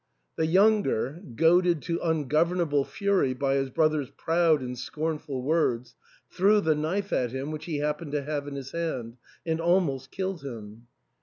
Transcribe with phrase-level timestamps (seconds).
[0.35, 5.93] The younger, goaded to ungovernable fury by his brother's proud and scornful words,
[6.27, 10.09] threw the knife at him which he happened to have in his hand, and almost
[10.09, 10.87] killed him.